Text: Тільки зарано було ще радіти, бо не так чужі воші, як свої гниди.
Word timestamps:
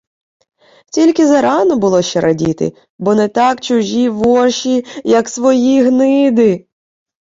Тільки 0.91 1.27
зарано 1.27 1.77
було 1.77 2.01
ще 2.01 2.21
радіти, 2.21 2.73
бо 2.99 3.15
не 3.15 3.27
так 3.27 3.61
чужі 3.61 4.09
воші, 4.09 4.85
як 5.03 5.29
свої 5.29 5.83
гниди. 5.83 6.67